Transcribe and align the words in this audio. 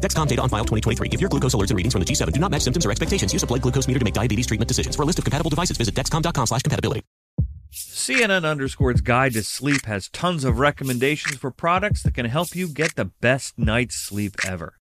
Dexcom 0.00 0.26
data 0.26 0.40
on 0.42 0.48
file 0.48 0.64
2023. 0.64 1.08
If 1.12 1.20
your 1.20 1.28
glucose 1.28 1.54
alerts 1.54 1.70
and 1.70 1.76
readings 1.76 1.92
from 1.92 2.02
the 2.02 2.06
G7 2.06 2.32
do 2.32 2.40
not 2.40 2.50
match 2.50 2.62
symptoms 2.62 2.86
or 2.86 2.90
expectations, 2.90 3.32
use 3.32 3.42
a 3.42 3.46
blood 3.46 3.62
glucose 3.62 3.88
meter 3.88 3.98
to 3.98 4.04
make 4.04 4.14
diabetes 4.14 4.46
treatment 4.46 4.68
decisions. 4.68 4.96
For 4.96 5.02
a 5.02 5.06
list 5.06 5.18
of 5.18 5.24
compatible 5.24 5.50
devices, 5.50 5.76
visit 5.76 5.94
dexcom.com 5.94 6.46
slash 6.46 6.62
compatibility. 6.62 7.02
CNN 7.72 8.48
Underscore's 8.48 9.00
Guide 9.00 9.32
to 9.32 9.42
Sleep 9.42 9.86
has 9.86 10.08
tons 10.08 10.44
of 10.44 10.60
recommendations 10.60 11.38
for 11.38 11.50
products 11.50 12.04
that 12.04 12.14
can 12.14 12.26
help 12.26 12.54
you 12.54 12.68
get 12.68 12.94
the 12.94 13.06
best 13.06 13.58
night's 13.58 13.96
sleep 13.96 14.36
ever. 14.46 14.78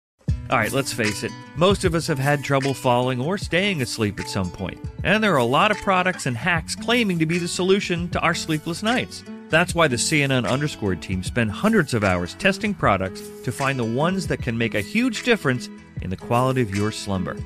All 0.50 0.58
right, 0.58 0.72
let's 0.72 0.92
face 0.92 1.22
it, 1.22 1.30
most 1.54 1.84
of 1.84 1.94
us 1.94 2.08
have 2.08 2.18
had 2.18 2.42
trouble 2.42 2.74
falling 2.74 3.20
or 3.20 3.38
staying 3.38 3.82
asleep 3.82 4.18
at 4.18 4.28
some 4.28 4.50
point, 4.50 4.80
and 5.04 5.22
there 5.22 5.32
are 5.32 5.36
a 5.36 5.44
lot 5.44 5.70
of 5.70 5.76
products 5.78 6.26
and 6.26 6.36
hacks 6.36 6.74
claiming 6.74 7.20
to 7.20 7.26
be 7.26 7.38
the 7.38 7.46
solution 7.46 8.08
to 8.08 8.20
our 8.20 8.34
sleepless 8.34 8.82
nights. 8.82 9.22
That's 9.50 9.74
why 9.74 9.88
the 9.88 9.96
CNN 9.96 10.48
Underscore 10.48 10.94
team 10.94 11.22
spend 11.24 11.50
hundreds 11.50 11.92
of 11.92 12.04
hours 12.04 12.34
testing 12.34 12.72
products 12.72 13.20
to 13.42 13.52
find 13.52 13.78
the 13.78 13.84
ones 13.84 14.28
that 14.28 14.42
can 14.42 14.56
make 14.56 14.74
a 14.74 14.80
huge 14.80 15.24
difference 15.24 15.68
in 16.02 16.08
the 16.08 16.16
quality 16.16 16.62
of 16.62 16.74
your 16.74 16.92
slumber. 16.92 17.36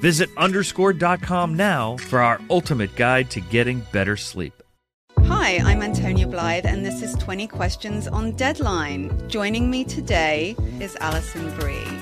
Visit 0.00 0.28
underscore.com 0.36 1.54
now 1.54 1.96
for 1.96 2.20
our 2.20 2.40
ultimate 2.50 2.94
guide 2.96 3.30
to 3.30 3.40
getting 3.40 3.86
better 3.92 4.16
sleep. 4.16 4.52
Hi, 5.20 5.58
I'm 5.58 5.82
Antonia 5.82 6.26
Blythe, 6.26 6.66
and 6.66 6.84
this 6.84 7.00
is 7.00 7.14
20 7.14 7.46
Questions 7.46 8.08
on 8.08 8.32
Deadline. 8.32 9.28
Joining 9.28 9.70
me 9.70 9.84
today 9.84 10.56
is 10.80 10.96
Alison 10.96 11.54
Brie. 11.60 12.01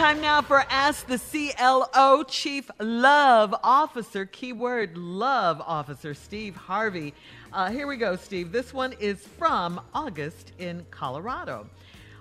Time 0.00 0.22
now 0.22 0.40
for 0.40 0.64
Ask 0.70 1.06
the 1.08 1.18
CLO 1.18 2.22
Chief 2.22 2.70
Love 2.80 3.54
Officer, 3.62 4.24
keyword 4.24 4.96
love 4.96 5.60
officer, 5.60 6.14
Steve 6.14 6.56
Harvey. 6.56 7.12
Uh, 7.52 7.70
here 7.70 7.86
we 7.86 7.98
go, 7.98 8.16
Steve. 8.16 8.50
This 8.50 8.72
one 8.72 8.94
is 8.94 9.18
from 9.26 9.78
August 9.92 10.52
in 10.58 10.86
Colorado. 10.90 11.66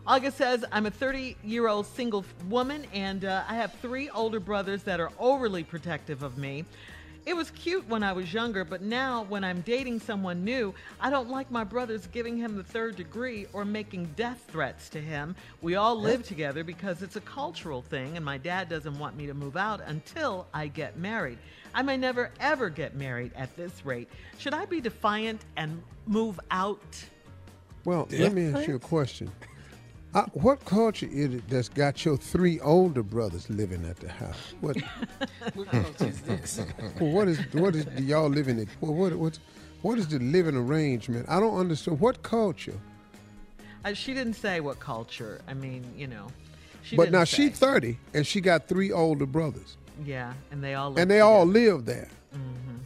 August 0.06 0.36
says, 0.36 0.66
I'm 0.74 0.88
a 0.88 0.92
30 0.92 1.38
year 1.42 1.70
old 1.70 1.86
single 1.86 2.26
woman 2.50 2.86
and 2.94 3.24
uh, 3.24 3.44
I 3.48 3.56
have 3.56 3.72
three 3.82 4.10
older 4.10 4.42
brothers 4.42 4.84
that 4.84 5.00
are 5.00 5.14
overly 5.18 5.64
protective 5.64 6.22
of 6.22 6.38
me. 6.38 6.66
It 7.26 7.36
was 7.36 7.52
cute 7.52 7.88
when 7.88 8.02
I 8.02 8.14
was 8.14 8.34
younger, 8.34 8.64
but 8.64 8.82
now 8.82 9.24
when 9.24 9.44
I'm 9.44 9.62
dating 9.62 10.00
someone 10.00 10.44
new, 10.44 10.74
I 11.00 11.10
don't 11.10 11.30
like 11.30 11.52
my 11.52 11.64
brothers 11.64 12.08
giving 12.08 12.38
him 12.38 12.56
the 12.56 12.64
third 12.64 12.96
degree 12.96 13.46
or 13.54 13.66
making 13.66 14.14
death 14.16 14.46
threats 14.50 14.90
to 14.90 15.02
him. 15.02 15.36
We 15.62 15.76
all 15.76 16.00
live 16.00 16.24
together 16.24 16.64
because 16.64 17.02
it's 17.04 17.18
a 17.18 17.22
cultural 17.22 17.82
thing, 17.82 18.16
and 18.16 18.26
my 18.26 18.38
dad 18.38 18.70
doesn't 18.70 18.98
want 18.98 19.16
me 19.16 19.28
to 19.28 19.34
move 19.34 19.58
out 19.58 19.82
until 19.86 20.48
I 20.54 20.68
get 20.68 20.98
married. 20.98 21.38
I 21.74 21.82
may 21.84 21.98
never 21.98 22.32
ever 22.40 22.70
get 22.70 22.96
married 22.96 23.32
at 23.36 23.56
this 23.56 23.86
rate. 23.86 24.10
Should 24.38 24.54
I 24.54 24.66
be 24.66 24.82
defiant 24.82 25.42
and 25.56 25.84
move 26.08 26.40
out? 26.50 27.06
Well, 27.86 28.08
let 28.12 28.34
me 28.34 28.54
ask 28.54 28.68
you 28.68 28.76
a 28.76 28.80
question. 28.80 29.32
Uh, 30.14 30.24
what 30.34 30.64
culture 30.66 31.08
is 31.12 31.36
it 31.36 31.48
that's 31.50 31.70
got 31.70 32.04
your 32.04 32.18
three 32.18 32.60
older 32.62 33.04
brothers 33.04 33.48
living 33.50 33.86
at 33.86 33.98
the 33.98 34.10
house? 34.10 34.54
What, 34.60 34.76
What 35.54 35.68
culture 35.70 36.08
is 36.08 36.22
this? 36.22 36.62
well, 37.00 37.12
what 37.12 37.28
is 37.28 37.38
what 37.54 37.76
is 37.76 37.86
y'all 38.00 38.28
living 38.28 38.58
in? 38.58 38.68
What 38.80 38.94
what 38.94 39.14
what, 39.14 39.40
what 39.84 40.00
is 40.00 40.08
the 40.08 40.18
living 40.18 40.56
arrangement? 40.56 41.28
I 41.30 41.40
don't 41.40 41.56
understand 41.58 42.00
what 42.00 42.24
culture. 42.24 42.80
Uh, 43.86 43.94
she 43.94 44.14
didn't 44.16 44.34
say 44.34 44.60
what 44.62 44.80
culture. 44.80 45.42
I 45.48 45.54
mean, 45.54 45.84
you 45.96 46.08
know. 46.08 46.28
She 46.82 46.96
but 46.96 47.12
now 47.12 47.24
say. 47.24 47.44
she's 47.50 47.60
thirty 47.60 47.98
and 48.16 48.26
she 48.26 48.42
got 48.42 48.68
three 48.68 48.92
older 48.92 49.28
brothers, 49.28 49.78
Yeah, 50.04 50.34
and 50.52 50.64
they 50.64 50.74
all 50.74 50.90
live 50.90 51.02
and 51.04 51.12
they 51.12 51.20
all 51.20 51.46
live 51.46 51.86
there. 51.86 52.10
Mm-hmm. 52.34 52.78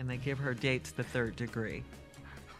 and 0.00 0.08
they 0.08 0.16
give 0.16 0.38
her 0.38 0.54
dates 0.54 0.92
the 0.92 1.02
third 1.02 1.34
degree. 1.34 1.82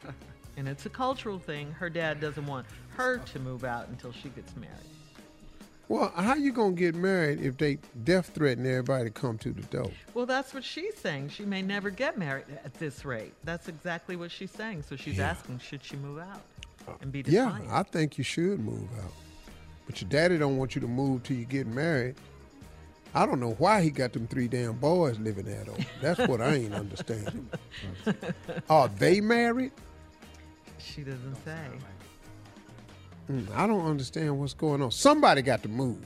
and 0.56 0.66
it's 0.66 0.86
a 0.86 0.90
cultural 0.90 1.38
thing. 1.38 1.70
Her 1.70 1.88
dad 1.88 2.20
doesn't 2.20 2.46
want 2.46 2.66
her 2.98 3.18
to 3.18 3.38
move 3.38 3.64
out 3.64 3.88
until 3.88 4.12
she 4.12 4.28
gets 4.30 4.54
married. 4.56 4.74
Well, 5.88 6.12
how 6.14 6.34
you 6.34 6.52
gonna 6.52 6.72
get 6.72 6.94
married 6.94 7.40
if 7.40 7.56
they 7.56 7.78
death 8.04 8.30
threaten 8.34 8.66
everybody 8.66 9.04
to 9.04 9.10
come 9.10 9.38
to 9.38 9.52
the 9.52 9.62
door? 9.62 9.90
Well, 10.12 10.26
that's 10.26 10.52
what 10.52 10.62
she's 10.62 10.96
saying. 10.96 11.30
She 11.30 11.44
may 11.46 11.62
never 11.62 11.88
get 11.88 12.18
married 12.18 12.44
at 12.62 12.74
this 12.74 13.06
rate. 13.06 13.32
That's 13.44 13.68
exactly 13.68 14.16
what 14.16 14.30
she's 14.30 14.50
saying. 14.50 14.82
So 14.82 14.96
she's 14.96 15.18
asking, 15.18 15.60
should 15.60 15.82
she 15.82 15.96
move 15.96 16.18
out 16.18 16.42
and 17.00 17.10
be 17.10 17.24
Yeah. 17.26 17.58
I 17.70 17.84
think 17.84 18.18
you 18.18 18.24
should 18.24 18.60
move 18.60 18.88
out. 19.02 19.12
But 19.86 20.02
your 20.02 20.10
daddy 20.10 20.36
don't 20.36 20.58
want 20.58 20.74
you 20.74 20.82
to 20.82 20.88
move 20.88 21.22
till 21.22 21.36
you 21.36 21.46
get 21.46 21.66
married. 21.66 22.16
I 23.14 23.24
don't 23.24 23.40
know 23.40 23.52
why 23.52 23.80
he 23.80 23.90
got 23.90 24.12
them 24.12 24.26
three 24.26 24.48
damn 24.48 24.74
boys 24.74 25.18
living 25.18 25.48
at 25.48 25.68
home. 25.68 25.86
That's 26.02 26.18
what 26.28 26.42
I 26.42 26.56
ain't 26.56 26.74
understanding. 26.74 27.48
Are 28.68 28.88
they 28.88 29.20
married? 29.22 29.72
she 30.78 31.02
doesn't 31.02 31.36
say. 31.44 31.66
Mm, 33.30 33.54
I 33.54 33.66
don't 33.66 33.84
understand 33.86 34.38
what's 34.38 34.54
going 34.54 34.82
on. 34.82 34.90
Somebody 34.90 35.42
got 35.42 35.62
to 35.62 35.68
move. 35.68 35.98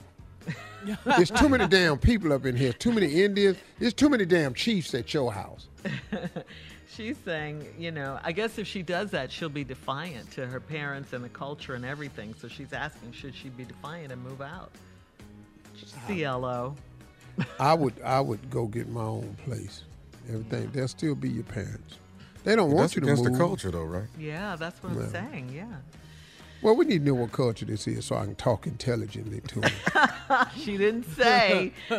There's 1.04 1.30
too 1.30 1.48
many 1.48 1.68
damn 1.68 1.98
people 1.98 2.32
up 2.32 2.44
in 2.46 2.56
here. 2.56 2.72
Too 2.72 2.92
many 2.92 3.22
Indians. 3.22 3.56
There's 3.78 3.94
too 3.94 4.08
many 4.08 4.24
damn 4.24 4.54
chiefs 4.54 4.94
at 4.94 5.14
your 5.14 5.32
house. 5.32 5.68
She's 6.96 7.16
saying, 7.24 7.66
you 7.78 7.90
know, 7.90 8.18
I 8.22 8.32
guess 8.32 8.58
if 8.58 8.66
she 8.66 8.82
does 8.82 9.10
that, 9.12 9.30
she'll 9.32 9.48
be 9.48 9.64
defiant 9.64 10.30
to 10.32 10.46
her 10.46 10.60
parents 10.60 11.12
and 11.14 11.24
the 11.24 11.28
culture 11.30 11.74
and 11.74 11.86
everything. 11.86 12.34
So 12.34 12.48
she's 12.48 12.74
asking, 12.74 13.12
should 13.12 13.34
she 13.34 13.48
be 13.48 13.64
defiant 13.64 14.12
and 14.12 14.22
move 14.22 14.42
out? 14.42 14.72
CLO. 16.06 16.76
I 17.58 17.72
would 17.72 17.94
I 18.02 18.20
would 18.20 18.50
go 18.50 18.66
get 18.66 18.90
my 18.90 19.00
own 19.00 19.34
place. 19.44 19.84
Everything. 20.28 20.70
They'll 20.72 20.86
still 20.86 21.14
be 21.14 21.30
your 21.30 21.44
parents. 21.44 21.96
They 22.44 22.56
don't 22.56 22.72
want 22.72 22.90
That's 22.90 22.96
you 22.96 23.00
to 23.02 23.06
against 23.06 23.24
move. 23.24 23.32
the 23.32 23.38
culture, 23.38 23.70
though, 23.70 23.84
right? 23.84 24.08
Yeah, 24.18 24.56
that's 24.56 24.82
what 24.82 24.92
I'm 24.92 25.10
saying. 25.10 25.50
Yeah. 25.54 25.66
Well, 26.62 26.76
we 26.76 26.84
need 26.84 27.00
to 27.00 27.04
know 27.06 27.14
what 27.14 27.32
culture 27.32 27.64
this 27.64 27.88
is 27.88 28.04
so 28.04 28.14
I 28.14 28.24
can 28.24 28.36
talk 28.36 28.68
intelligently 28.68 29.40
to 29.40 29.62
him. 29.62 30.46
she 30.56 30.76
didn't 30.76 31.04
say. 31.16 31.72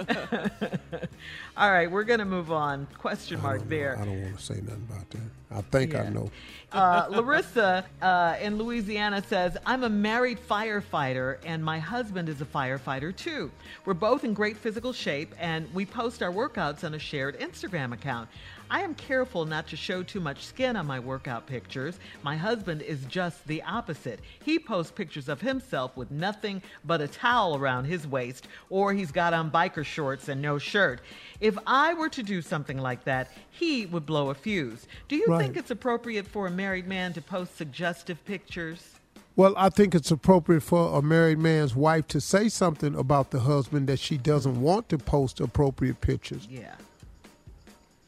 All 1.57 1.69
right, 1.69 1.91
we're 1.91 2.05
going 2.05 2.19
to 2.19 2.25
move 2.25 2.49
on. 2.49 2.87
Question 2.97 3.41
mark 3.41 3.61
I 3.61 3.65
there. 3.65 3.99
I 3.99 4.05
don't 4.05 4.21
want 4.23 4.37
to 4.37 4.43
say 4.43 4.55
nothing 4.61 4.87
about 4.89 5.09
that. 5.09 5.19
I 5.51 5.61
think 5.61 5.95
I 5.95 6.07
know. 6.07 6.31
Uh, 6.71 7.05
Larissa 7.09 7.85
uh, 8.01 8.37
in 8.41 8.57
Louisiana 8.57 9.21
says, 9.27 9.57
I'm 9.65 9.83
a 9.83 9.89
married 9.89 10.39
firefighter 10.39 11.37
and 11.45 11.63
my 11.63 11.77
husband 11.77 12.29
is 12.29 12.41
a 12.41 12.45
firefighter 12.45 13.15
too. 13.15 13.51
We're 13.85 13.93
both 13.93 14.23
in 14.23 14.33
great 14.33 14.57
physical 14.57 14.93
shape 14.93 15.35
and 15.39 15.71
we 15.73 15.85
post 15.85 16.23
our 16.23 16.31
workouts 16.31 16.83
on 16.83 16.95
a 16.95 16.99
shared 16.99 17.39
Instagram 17.39 17.93
account. 17.93 18.29
I 18.73 18.81
am 18.81 18.95
careful 18.95 19.45
not 19.45 19.67
to 19.67 19.75
show 19.77 20.01
too 20.01 20.19
much 20.19 20.43
skin 20.47 20.75
on 20.75 20.87
my 20.87 20.99
workout 20.99 21.45
pictures. 21.45 21.99
My 22.23 22.35
husband 22.35 22.81
is 22.81 23.05
just 23.05 23.45
the 23.45 23.61
opposite. 23.61 24.19
He 24.43 24.57
posts 24.57 24.91
pictures 24.91 25.29
of 25.29 25.41
himself 25.41 25.95
with 25.95 26.09
nothing 26.09 26.59
but 26.83 26.99
a 26.99 27.07
towel 27.07 27.55
around 27.55 27.85
his 27.85 28.07
waist, 28.07 28.47
or 28.71 28.91
he's 28.91 29.11
got 29.11 29.31
on 29.31 29.51
biker 29.51 29.85
shorts 29.85 30.27
and 30.27 30.41
no 30.41 30.57
shirt. 30.57 31.01
If 31.39 31.55
I 31.67 31.93
were 31.93 32.09
to 32.09 32.23
do 32.23 32.41
something 32.41 32.79
like 32.79 33.03
that, 33.03 33.29
he 33.51 33.85
would 33.85 34.07
blow 34.07 34.31
a 34.31 34.33
fuse. 34.33 34.87
Do 35.07 35.17
you 35.17 35.27
Right. 35.27 35.43
think 35.43 35.55
it's 35.55 35.69
appropriate 35.69 36.25
for 36.25 36.47
a 36.47 36.51
married 36.51 36.87
man 36.87 37.13
to 37.13 37.21
post 37.21 37.55
suggestive 37.55 38.25
pictures? 38.25 38.95
Well, 39.35 39.53
I 39.55 39.69
think 39.69 39.93
it's 39.93 40.09
appropriate 40.09 40.61
for 40.63 40.97
a 40.97 41.01
married 41.03 41.37
man's 41.37 41.75
wife 41.75 42.07
to 42.07 42.19
say 42.19 42.49
something 42.49 42.95
about 42.95 43.29
the 43.29 43.41
husband 43.41 43.85
that 43.89 43.99
she 43.99 44.17
doesn't 44.17 44.59
want 44.59 44.89
to 44.89 44.97
post 44.97 45.39
appropriate 45.39 46.01
pictures. 46.01 46.47
Yeah. 46.49 46.73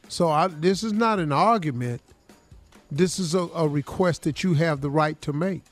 So 0.07 0.29
I, 0.29 0.47
this 0.47 0.83
is 0.83 0.93
not 0.93 1.19
an 1.19 1.31
argument. 1.31 2.01
This 2.91 3.19
is 3.19 3.33
a, 3.33 3.47
a 3.55 3.67
request 3.67 4.23
that 4.23 4.43
you 4.43 4.53
have 4.53 4.81
the 4.81 4.89
right 4.89 5.19
to 5.21 5.33
make. 5.33 5.63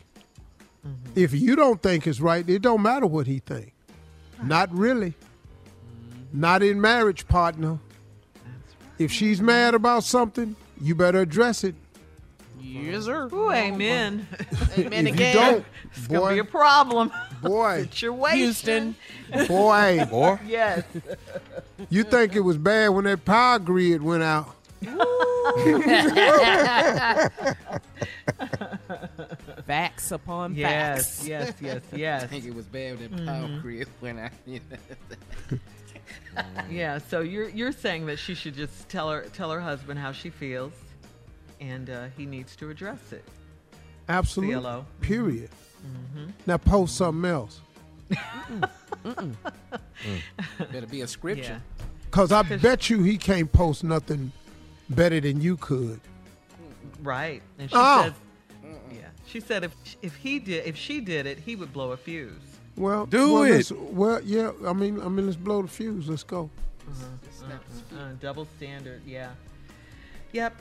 Mm-hmm. 0.86 1.12
If 1.16 1.34
you 1.34 1.56
don't 1.56 1.82
think 1.82 2.08
it's 2.08 2.20
right, 2.20 2.48
it 2.50 2.62
don't 2.62 2.82
matter 2.82 3.06
what 3.06 3.28
he 3.28 3.40
think. 3.40 3.74
Not 4.42 4.74
really. 4.74 5.12
Mm-hmm. 5.12 6.40
Not 6.42 6.64
in 6.64 6.82
marriage, 6.82 7.28
partner. 7.28 7.80
If 9.00 9.12
she's 9.12 9.42
mad 9.42 9.74
about 9.76 10.04
something, 10.04 10.56
you 10.82 10.96
better 10.96 11.22
address 11.22 11.64
it. 11.64 11.76
Yes, 12.60 13.06
sir. 13.06 13.30
Ooh, 13.32 13.52
amen. 13.52 14.28
Amen 14.78 15.08
if 15.08 15.20
you 15.20 15.26
again. 15.26 15.36
don't, 15.36 15.66
It's 15.96 16.08
gonna 16.08 16.34
be 16.34 16.40
a 16.40 16.44
problem. 16.44 17.12
boy, 17.42 17.82
Situation. 17.84 18.38
Houston. 18.38 18.96
boy, 19.48 20.08
Or 20.12 20.40
Yes. 20.48 20.84
You 21.90 22.04
think 22.04 22.36
it 22.36 22.42
was 22.42 22.58
bad 22.58 22.90
when 22.90 23.06
that 23.06 23.26
power 23.26 23.60
grid 23.60 24.02
went 24.02 24.24
out. 24.24 24.56
Facts 29.66 30.12
upon 30.12 30.56
Yes, 30.56 31.20
facts. 31.20 31.28
yes, 31.28 31.54
yes, 31.62 31.82
I 31.94 31.96
yes. 31.96 32.26
think 32.26 32.46
it 32.46 32.54
was 32.54 32.66
bad 32.66 33.00
when 33.00 33.12
that 33.12 33.26
power 33.26 33.48
mm-hmm. 33.48 33.62
grid 33.62 33.88
went 34.02 34.20
out. 34.20 34.32
Yeah, 36.70 36.98
so 36.98 37.22
you're 37.22 37.50
you're 37.50 37.72
saying 37.72 38.08
that 38.08 38.18
she 38.18 38.36
should 38.36 38.56
just 38.56 38.90
tell 38.90 39.10
her 39.10 39.22
tell 39.34 39.52
her 39.52 39.62
husband 39.62 40.00
how 40.00 40.12
she 40.12 40.30
feels, 40.30 40.74
and 41.62 41.90
uh, 41.90 42.06
he 42.18 42.26
needs 42.26 42.56
to 42.58 42.70
address 42.70 43.12
it. 43.12 43.24
Absolutely. 44.10 44.56
CLO. 44.56 44.80
Mm-hmm. 44.80 45.02
Period. 45.02 45.50
Mm-hmm. 45.86 46.30
Now 46.46 46.58
post 46.58 46.96
something 46.96 47.30
else. 47.30 47.62
Better 50.72 50.88
be 50.90 51.02
a 51.02 51.08
scripture. 51.08 51.62
Cause 52.12 52.32
I 52.32 52.44
bet 52.44 52.90
you 52.90 53.02
he 53.04 53.18
can't 53.18 53.52
post 53.52 53.84
nothing 53.84 54.32
better 54.90 55.20
than 55.20 55.42
you 55.42 55.58
could. 55.58 56.00
Right, 57.02 57.42
and 57.58 57.70
she 57.70 57.76
Oh. 57.78 58.04
says, 58.04 58.14
yeah, 58.92 59.00
she 59.26 59.40
said 59.40 59.64
if 59.64 59.76
if 60.02 60.16
he 60.16 60.40
did 60.40 60.66
if 60.66 60.78
she 60.78 61.02
did 61.02 61.26
it, 61.26 61.40
he 61.40 61.56
would 61.56 61.74
blow 61.74 61.92
a 61.92 61.98
fuse. 61.98 62.32
Well, 62.76 63.06
Do 63.06 63.34
well, 63.34 63.44
it. 63.44 63.72
Well, 63.72 64.20
yeah. 64.24 64.52
I 64.66 64.74
mean, 64.74 65.00
I 65.02 65.08
mean, 65.08 65.26
let's 65.28 65.38
blow 65.38 65.62
the 65.62 65.68
fuse. 65.68 66.08
Let's 66.10 66.24
go. 66.24 66.50
Uh, 66.88 68.14
double 68.20 68.46
standard, 68.58 69.02
yeah. 69.06 69.32
Yep. 70.32 70.56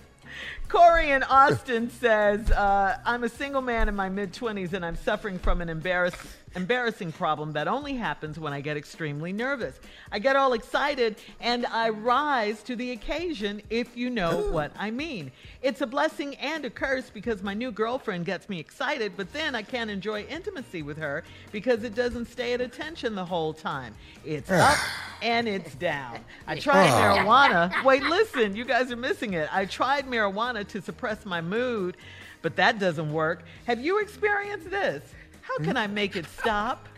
Corey 0.68 1.10
in 1.10 1.22
Austin 1.24 1.90
says, 1.90 2.50
uh, 2.50 2.96
I'm 3.04 3.24
a 3.24 3.28
single 3.28 3.60
man 3.60 3.88
in 3.88 3.96
my 3.96 4.08
mid 4.08 4.32
20s 4.32 4.72
and 4.72 4.84
I'm 4.84 4.96
suffering 4.96 5.38
from 5.38 5.60
an 5.60 5.68
embarrass- 5.68 6.36
embarrassing 6.54 7.12
problem 7.12 7.52
that 7.52 7.68
only 7.68 7.94
happens 7.94 8.38
when 8.38 8.52
I 8.54 8.60
get 8.62 8.76
extremely 8.76 9.32
nervous. 9.32 9.78
I 10.10 10.18
get 10.18 10.34
all 10.36 10.52
excited 10.54 11.16
and 11.40 11.66
I 11.66 11.90
rise 11.90 12.62
to 12.64 12.76
the 12.76 12.92
occasion, 12.92 13.60
if 13.68 13.96
you 13.96 14.08
know 14.10 14.46
what 14.50 14.72
I 14.78 14.90
mean. 14.90 15.30
It's 15.60 15.82
a 15.82 15.86
blessing 15.86 16.36
and 16.36 16.64
a 16.64 16.70
curse 16.70 17.10
because 17.10 17.42
my 17.42 17.52
new 17.54 17.70
girlfriend 17.70 18.24
gets 18.24 18.48
me 18.48 18.58
excited, 18.58 19.12
but 19.16 19.32
then 19.32 19.54
I 19.54 19.62
can't 19.62 19.90
enjoy 19.90 20.22
intimacy 20.22 20.82
with 20.82 20.96
her 20.98 21.22
because 21.52 21.84
it 21.84 21.94
doesn't 21.94 22.26
stay 22.26 22.54
at 22.54 22.60
attention 22.62 23.14
the 23.14 23.24
whole 23.24 23.52
time. 23.52 23.94
It's 24.24 24.50
up 24.50 24.78
and 25.22 25.46
it's 25.48 25.74
down. 25.74 26.18
I 26.46 26.58
tried 26.58 26.88
marijuana. 26.90 27.84
Wait, 27.84 28.02
listen, 28.02 28.56
you 28.56 28.64
guys 28.64 28.90
are 28.90 28.96
missing 28.96 29.34
it. 29.34 29.48
I 29.54 29.66
tried 29.66 30.06
marijuana 30.12 30.66
to 30.68 30.82
suppress 30.82 31.24
my 31.24 31.40
mood, 31.40 31.96
but 32.42 32.56
that 32.56 32.78
doesn't 32.78 33.12
work. 33.12 33.44
Have 33.66 33.80
you 33.80 34.00
experienced 34.00 34.70
this? 34.70 35.02
How 35.40 35.56
can 35.58 35.76
I 35.76 35.86
make 35.86 36.16
it 36.16 36.26
stop? 36.38 36.88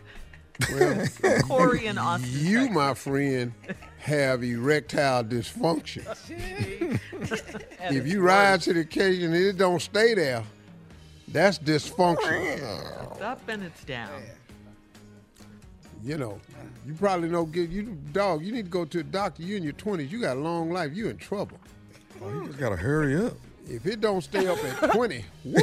Well, 0.71 1.05
Corey 1.47 1.87
in 1.87 1.97
Austin. 1.97 2.29
you, 2.31 2.59
Texas. 2.59 2.75
my 2.75 2.93
friend, 2.93 3.53
have 3.97 4.43
erectile 4.43 5.23
dysfunction. 5.23 6.05
if 7.91 8.07
you 8.07 8.21
rise 8.21 8.63
to 8.65 8.73
the 8.73 8.81
occasion 8.81 9.33
and 9.33 9.43
it 9.43 9.57
don't 9.57 9.81
stay 9.81 10.13
there, 10.13 10.43
that's 11.27 11.59
dysfunction. 11.59 12.59
It's 13.11 13.21
up 13.21 13.41
and 13.49 13.63
it's 13.63 13.83
down. 13.83 14.21
You 16.03 16.17
know, 16.17 16.39
you 16.85 16.93
probably 16.93 17.29
don't 17.29 17.51
get 17.51 17.69
you 17.71 17.97
dog. 18.13 18.43
You 18.43 18.51
need 18.51 18.65
to 18.65 18.71
go 18.71 18.85
to 18.85 18.99
a 18.99 19.03
doctor. 19.03 19.41
You 19.41 19.57
in 19.57 19.63
your 19.63 19.73
twenties. 19.73 20.11
You 20.11 20.21
got 20.21 20.37
a 20.37 20.39
long 20.39 20.71
life. 20.71 20.91
You 20.93 21.09
in 21.09 21.17
trouble. 21.17 21.57
Oh, 22.21 22.29
you 22.31 22.47
just 22.47 22.59
gotta 22.59 22.75
hurry 22.75 23.15
up. 23.25 23.33
If 23.67 23.85
it 23.87 23.99
don't 23.99 24.21
stay 24.21 24.47
up 24.47 24.63
at 24.63 24.91
twenty, 24.91 25.25
woo, 25.43 25.55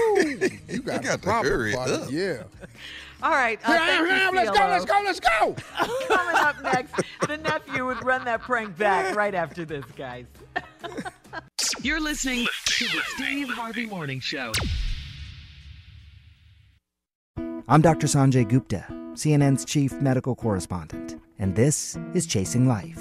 you 0.68 0.82
got, 0.84 1.02
got 1.02 1.14
a 1.14 1.18
to 1.18 1.18
problem. 1.18 1.52
hurry 1.52 1.72
partner. 1.74 1.94
up. 1.96 2.10
Yeah. 2.10 2.42
All 3.22 3.30
right. 3.30 3.60
Uh, 3.64 3.72
Here 3.72 3.80
I 3.80 3.88
am, 3.90 4.04
here 4.06 4.16
you. 4.44 4.50
Let's 4.50 4.50
go. 4.50 4.66
Let's 4.66 4.84
go. 4.84 5.02
Let's 5.04 5.20
go. 5.20 5.56
Coming 6.08 6.36
up 6.36 6.60
next, 6.62 6.94
the 7.28 7.36
nephew 7.36 7.86
would 7.86 8.02
run 8.04 8.24
that 8.24 8.42
prank 8.42 8.76
back 8.76 9.14
right 9.14 9.34
after 9.34 9.64
this, 9.64 9.84
guys. 9.96 10.26
You're 11.82 12.00
listening 12.00 12.48
to 12.66 12.84
the 12.86 13.00
Steve 13.14 13.48
Harvey 13.48 13.86
Morning 13.86 14.18
Show. 14.18 14.50
I'm 17.68 17.80
Dr. 17.80 18.08
Sanjay 18.08 18.48
Gupta, 18.48 18.84
CNN's 19.12 19.64
chief 19.64 19.92
medical 20.00 20.34
correspondent, 20.34 21.16
and 21.38 21.54
this 21.54 21.96
is 22.14 22.26
Chasing 22.26 22.66
Life. 22.66 23.00